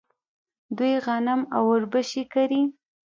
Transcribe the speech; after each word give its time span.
دوی 0.77 0.93
غنم 1.05 1.41
او 1.55 1.63
وربشې 1.71 2.23
کري. 2.33 2.61